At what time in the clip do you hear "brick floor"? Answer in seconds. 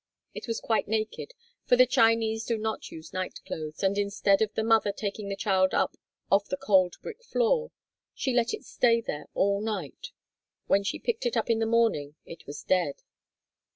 7.03-7.69